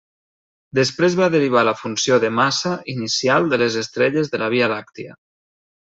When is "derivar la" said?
1.35-1.75